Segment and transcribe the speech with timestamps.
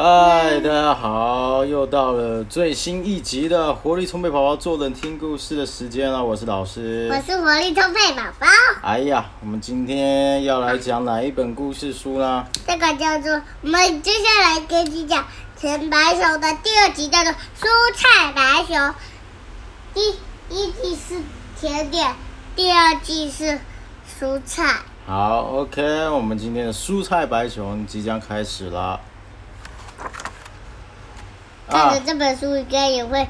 [0.00, 6.24] 嗨，大家好，又到了最新一集的活力充沛宝宝坐等听故事的时间了。
[6.24, 8.46] 我是老师，我是活力充沛宝宝。
[8.80, 12.46] 哎呀，我们今天要来讲哪一本故事书呢？
[12.64, 15.24] 这个叫做我们接下来给你讲
[15.60, 18.76] 《陈白熊》的第二集，叫做《蔬菜白熊》。
[19.94, 20.10] 第
[20.48, 21.20] 一季是
[21.60, 22.14] 甜点，
[22.54, 23.58] 第二季是
[24.20, 24.76] 蔬菜。
[25.08, 29.00] 好，OK，我们今天的蔬菜白熊即将开始了。
[31.68, 33.26] 看着这本书应该也会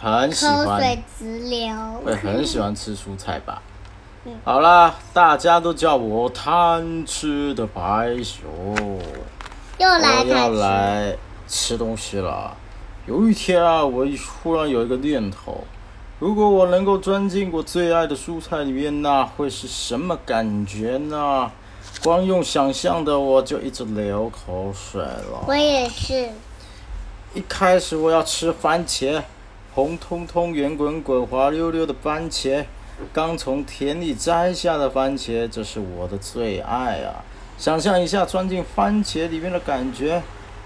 [0.00, 3.62] 很喜欢，口水直流，会很喜欢吃蔬菜吧？
[4.26, 9.00] 嗯好啦，大家都叫我贪吃的白熊。
[9.78, 11.16] 又来我要看来
[11.48, 12.54] 吃东西了。
[13.06, 14.06] 有一天啊，我
[14.42, 15.64] 忽然有一个念头：
[16.18, 21.50] 如果我能够钻进我最爱的蔬菜里面，那会是什么感觉呢？
[22.02, 25.44] 光用想象的，我就一直流口水了。
[25.46, 26.30] 我也是，
[27.34, 29.22] 一开始我要吃番茄，
[29.74, 32.64] 红彤彤、圆滚滚、滑溜溜的番茄，
[33.12, 37.24] 刚从田里摘下的番茄，这是我的最爱啊！
[37.58, 40.22] 想象一下钻进番茄里面的感觉，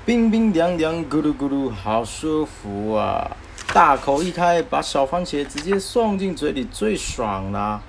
[0.06, 3.36] 冰冰凉凉，咕噜咕噜，好舒服啊！
[3.72, 7.82] 大口一开，把小番茄直接送进嘴里，最爽啦！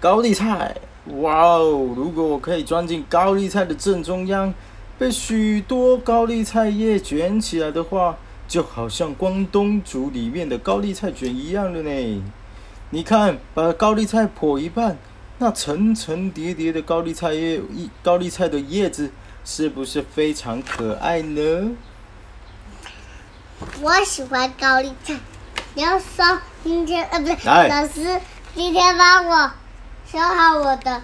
[0.00, 0.74] 高丽菜，
[1.06, 1.92] 哇哦！
[1.96, 4.54] 如果我可以钻进高丽菜的正中央，
[4.98, 12.22] 被许多高丽菜叶卷起来的话，就好像关东煮里面的高丽菜卷一样的呢。
[12.90, 14.96] 你看，把高丽菜剖一半，
[15.38, 19.10] 那层层叠叠的高丽菜叶一高丽菜的叶子，
[19.44, 21.72] 是不是非常可爱呢？
[23.80, 25.16] 我喜欢高丽菜。
[25.74, 28.20] 你要说今天呃不是老师
[28.54, 29.50] 今天帮我
[30.12, 31.00] 修好我的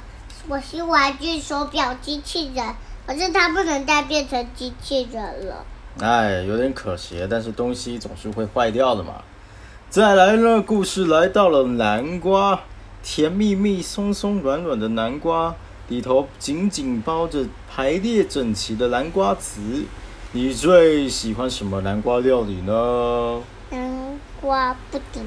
[0.49, 2.63] 我新玩具手表机器人，
[3.07, 5.65] 可是它不能再变成机器人了。
[5.99, 9.15] 哎，有点可惜，但是东西总是会坏掉的嘛。
[9.89, 12.61] 再来呢，故事来到了南瓜，
[13.03, 15.55] 甜蜜蜜、松松软软的南瓜，
[15.89, 19.87] 里头紧紧包着排列整齐的南瓜籽。
[20.33, 23.41] 你最喜欢什么南瓜料理呢？
[23.71, 25.25] 南瓜布丁，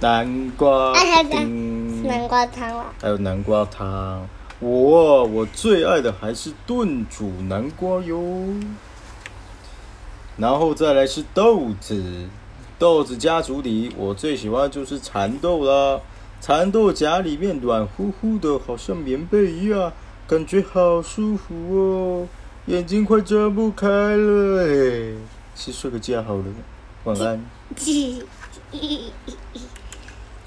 [0.00, 0.98] 南瓜布
[1.30, 2.86] 丁，南瓜汤了。
[3.00, 4.28] 还有南瓜汤。
[4.60, 8.20] 我我最爱的还是炖煮南瓜哟。
[10.36, 12.28] 然后再来是豆子，
[12.78, 16.00] 豆子家族里我最喜欢就是蚕豆啦。
[16.40, 19.92] 蚕豆夹里面软乎乎的，好像棉被一样，
[20.26, 22.26] 感觉好舒服哦，
[22.66, 25.12] 眼睛快睁不开了哎，
[25.54, 26.44] 去睡个觉好了，
[27.04, 27.44] 晚安。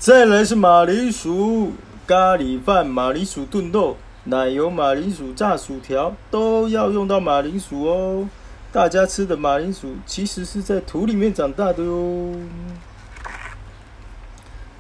[0.03, 1.72] 再来是马铃薯
[2.06, 8.28] 咖喱饭、马铃薯炖豆、奶油马铃薯炸薯条，都要用到马铃薯哦。
[8.74, 12.36] 大家吃的马铃薯其实是在土里面长大的哟。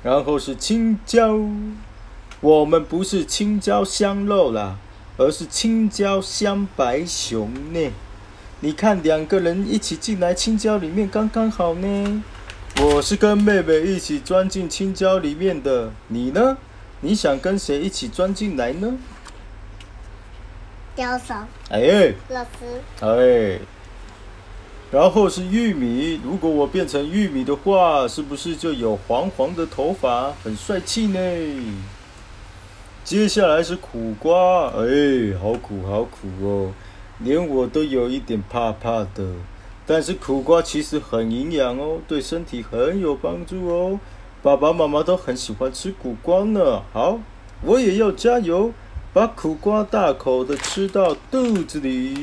[0.03, 1.39] 然后是青椒，
[2.41, 4.75] 我们不是青椒香肉啦，
[5.15, 7.93] 而是青椒香白熊呢。
[8.59, 12.23] 你看，两个人一起进来青椒里面刚刚好呢。
[12.81, 16.57] 我是跟妹妹一起钻进青椒里面的，你呢？
[17.01, 18.97] 你想跟谁一起钻进来呢？
[20.95, 21.33] 雕手
[21.69, 23.59] 哎老师，哎，
[24.91, 31.19] 然后是玉米，如果我变成玉米的话，是不是就有黄黄的头发，很帅气呢？
[33.03, 36.73] 接下来是苦瓜，哎，好苦好苦哦，
[37.19, 39.23] 连我都有一点怕怕的。
[39.85, 43.99] 但是苦瓜其实很营养哦，对身体很有帮助哦。
[44.41, 46.81] 爸爸妈妈都很喜欢吃苦瓜呢。
[46.93, 47.19] 好，
[47.61, 48.71] 我也要加油，
[49.13, 52.15] 把苦瓜大口的吃到肚子里。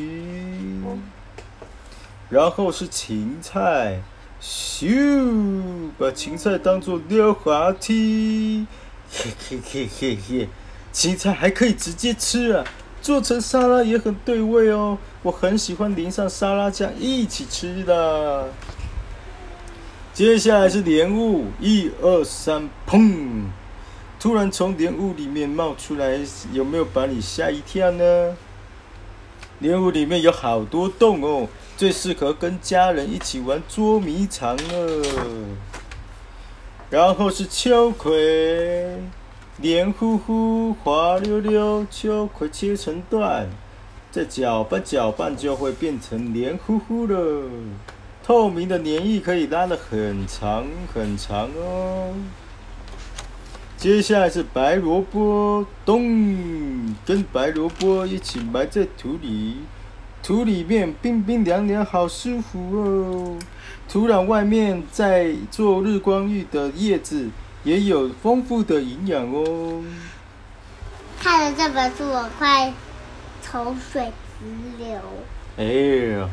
[2.28, 4.03] 然后是芹菜，
[4.41, 8.66] 咻，把芹菜当做溜滑梯，
[9.10, 10.48] 嘿嘿嘿嘿嘿，
[10.92, 12.65] 芹菜还可以直接吃啊，
[13.00, 14.99] 做成沙拉也很对味哦。
[15.22, 18.48] 我很喜欢淋上沙拉酱一起吃的。
[20.13, 23.45] 接下来是莲雾，一二三，砰！
[24.19, 26.21] 突然从莲雾里面冒出来，
[26.53, 28.36] 有没有把你吓一跳呢？
[29.60, 35.47] 莲雾里面有好多洞哦，最适合跟家人一起玩捉迷藏了。
[36.91, 38.98] 然后是秋葵，
[39.62, 43.47] 黏糊糊、滑溜溜，秋葵切成段，
[44.10, 47.45] 再搅拌搅拌就会变成黏糊糊了。
[48.24, 50.65] 透明的黏液可以拉得很长
[50.95, 52.15] 很长哦。
[53.77, 59.59] 接下来是白萝卜，咚，跟白萝卜一起埋在土里，
[60.22, 63.36] 土里面冰冰凉凉，好舒服哦。
[63.86, 67.28] 土壤外面在做日光浴的叶子
[67.65, 69.83] 也有丰富的营养哦。
[71.21, 72.72] 看了这本书，我快
[73.47, 74.98] 口水直流。
[75.59, 75.65] 哎
[76.16, 76.28] 呀，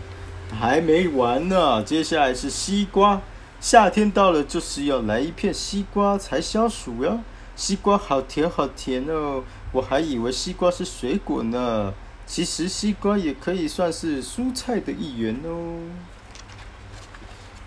[0.57, 3.21] 还没完呢，接下来是西瓜。
[3.59, 7.19] 夏天到了，就是要来一片西瓜才消暑呀。
[7.55, 11.93] 西瓜好甜好甜哦，我还以为西瓜是水果呢。
[12.25, 15.79] 其实西瓜也可以算是蔬菜的一员哦。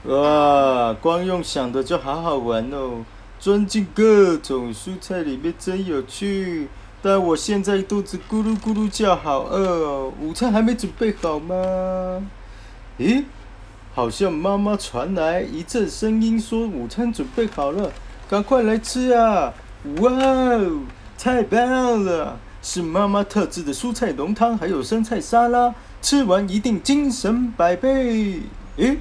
[0.05, 3.05] 哇，光用想的就好好玩哦！
[3.41, 6.69] 钻进各种蔬菜里面真有趣。
[7.03, 10.13] 但我现在肚子咕噜咕噜叫，好饿哦！
[10.21, 12.23] 午餐还没准备好吗？
[12.99, 13.25] 咦，
[13.95, 17.91] 好像妈妈传来一阵声音，说午餐准备好了，
[18.29, 19.55] 赶快来吃啊！
[20.01, 20.83] 哇哦，
[21.17, 22.39] 太棒了！
[22.63, 28.43] 是妈妈特制的蔬菜浓汤，还有生菜沙拉，吃完一定精神百倍。
[28.77, 28.99] 诶，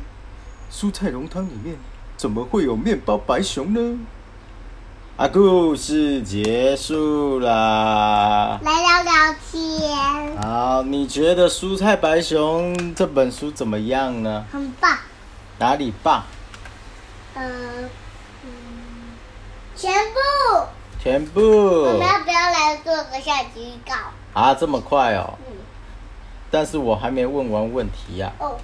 [0.71, 1.75] 蔬菜浓汤里面
[2.15, 4.00] 怎么会有面包白熊呢？
[5.19, 8.57] 啊，故事结束啦。
[8.63, 14.45] 来聊聊天，好，你觉得《蔬菜白熊》这本书怎么样呢？
[14.50, 14.98] 很棒。
[15.57, 16.24] 哪里棒？
[17.36, 17.44] 呃，
[18.45, 18.50] 嗯，
[19.75, 20.19] 全部。
[21.04, 21.42] 全部。
[21.42, 23.95] 我们要不要来做个下集预告？
[24.33, 25.33] 啊，这么快哦！
[25.50, 25.57] 嗯。
[26.50, 28.31] 但是我还没问完问题呀。
[28.39, 28.56] 哦。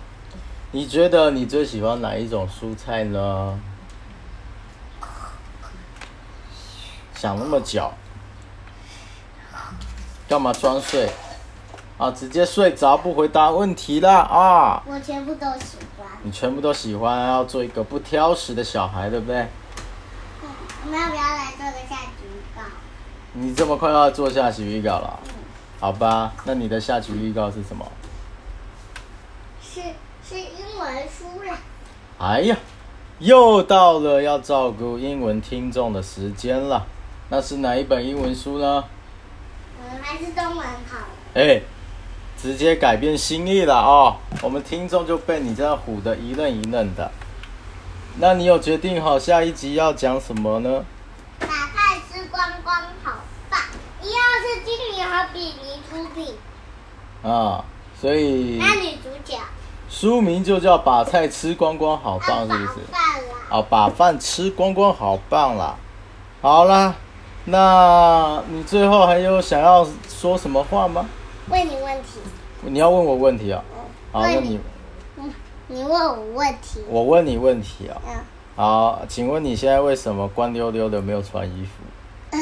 [0.72, 3.60] 你觉得你最喜欢哪一种蔬菜呢？
[7.26, 7.92] 想那么久，
[10.30, 11.10] 干嘛装睡？
[11.98, 14.84] 啊，直接睡着不回答问题了啊！
[14.86, 16.08] 我全部都喜欢。
[16.22, 19.48] 你全部都喜欢，要做一个不挑食的小孩，对不对？
[20.84, 22.62] 我们要不要来做个下集预告？
[23.34, 25.20] 你这么快要做下集预告了？
[25.30, 25.34] 嗯。
[25.80, 27.84] 好吧，那你的下集预告是什么？
[29.64, 29.82] 是
[30.30, 31.58] 是英文书了。
[32.20, 32.56] 哎呀，
[33.18, 36.86] 又到了要照顾英文听众的时间了。
[37.30, 38.84] 那是哪一本英文书呢？
[39.80, 40.98] 嗯，还是中文好。
[41.34, 41.62] 哎，
[42.40, 44.16] 直接改变心意了哦！
[44.42, 47.12] 我们听众就被你这样唬得一愣一愣的。
[48.18, 50.86] 那你有决定好下一集要讲什么呢？
[51.40, 53.14] 把菜吃光光，好
[53.50, 53.60] 棒！
[54.02, 56.36] 一样是金米和比尼出品。
[57.24, 57.66] 啊，
[58.00, 58.58] 所以。
[58.60, 59.40] 那女主角。
[59.90, 62.80] 书名就叫《把菜吃光光，好棒》，是不是？
[63.50, 65.76] 哦，把饭吃光光，好棒啦！
[66.42, 66.96] 好啦。
[67.46, 71.06] 那你最后还有想要说什么话吗？
[71.50, 72.20] 问你问题。
[72.62, 73.64] 你要问我问题啊？
[74.12, 74.60] 好，那你，
[75.68, 76.84] 你问我问题。
[76.90, 78.02] 我问你问题啊？
[78.08, 78.14] 嗯。
[78.56, 82.38] 好，请问你现在为什么光溜溜的没有穿衣服？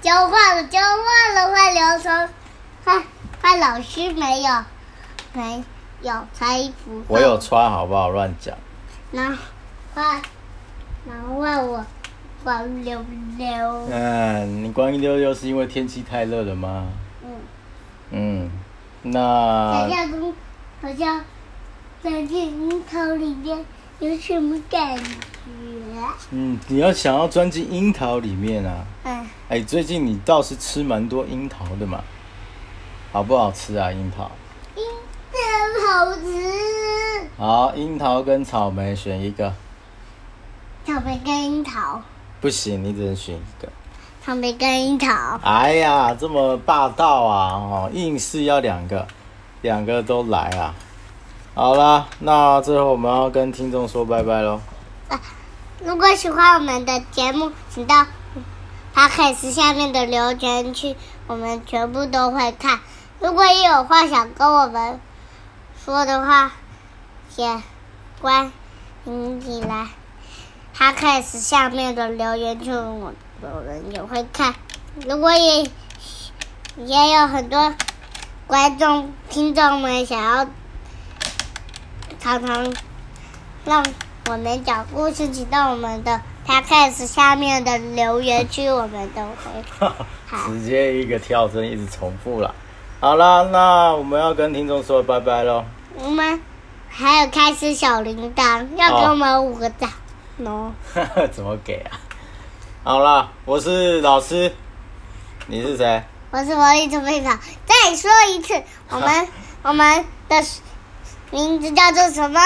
[0.00, 2.28] 交换了，交换了，换流程，
[2.84, 3.04] 换
[3.40, 4.64] 换老师没有，
[5.32, 5.62] 没
[6.02, 7.02] 有穿衣服。
[7.06, 8.10] 我有穿，好不好？
[8.10, 8.56] 乱讲。
[9.12, 9.38] 那
[9.94, 10.20] 换，
[11.06, 11.84] 然后换我。
[12.44, 13.02] 光溜
[13.38, 13.86] 溜。
[13.90, 16.86] 嗯，你光溜溜是因为天气太热了吗？
[17.22, 17.30] 嗯。
[18.10, 18.50] 嗯，
[19.02, 19.18] 那。
[19.72, 20.34] 好像跟
[20.82, 21.24] 好像
[22.02, 23.64] 钻进樱桃里面
[23.98, 25.10] 有什么感觉？
[26.30, 28.84] 嗯，你要想要钻进樱桃里面啊？
[29.04, 29.26] 嗯。
[29.48, 32.04] 哎，最近你倒是吃蛮多樱桃的嘛？
[33.10, 34.30] 好不好吃啊，樱桃？
[34.76, 34.84] 樱
[35.32, 37.28] 桃好吃。
[37.38, 39.54] 好，樱桃跟草莓选一个。
[40.84, 42.02] 草莓跟樱桃。
[42.44, 43.66] 不行，你只能选一个。
[44.22, 45.40] 草莓跟樱桃。
[45.42, 47.54] 哎呀，这么霸道啊！
[47.54, 49.06] 哦，硬是要两个，
[49.62, 50.74] 两个都来啊！
[51.54, 54.60] 好啦，那最后我们要跟听众说拜拜喽。
[55.08, 55.18] 啊，
[55.82, 58.04] 如果喜欢我们的节目，请到
[58.94, 60.94] podcast 下面的留言区，
[61.26, 62.80] 我们全部都会看。
[63.20, 65.00] 如果也有话想跟我们
[65.82, 66.52] 说的话，
[67.36, 67.62] 也
[68.20, 68.52] 欢
[69.06, 69.86] 迎你来。
[70.76, 73.12] 他开始下面的留言，就我
[73.42, 74.54] 有人也会看。
[75.06, 75.62] 如果也
[76.76, 77.72] 也有很多
[78.46, 80.46] 观众、听众们想要
[82.20, 82.74] 常常
[83.64, 83.84] 让
[84.28, 89.94] 我们讲故事，请到我们的他开始下面的留言区，我们都会。
[90.48, 92.52] 直接一个跳针，一直重复了。
[92.98, 95.64] 好了，那我们要跟听众说拜拜喽。
[95.96, 96.40] 我们
[96.88, 99.88] 还有开始小铃铛，要给我们五个赞。
[100.42, 100.70] 喏，
[101.32, 102.00] 怎么给啊？
[102.82, 104.52] 好了，我是老师，
[105.46, 106.02] 你是谁？
[106.30, 107.30] 我是活力充沛宝。
[107.64, 108.60] 再说一次，
[108.90, 109.28] 我们
[109.62, 110.42] 我们的
[111.30, 112.40] 名字叫做什么？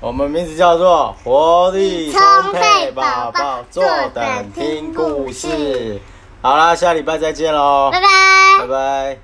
[0.00, 2.20] 我们名字叫做活力充
[2.52, 3.82] 沛宝宝，坐
[4.14, 6.00] 等听故事。
[6.42, 7.90] 好啦，下礼拜再见喽！
[7.90, 8.06] 拜拜，
[8.60, 9.23] 拜拜。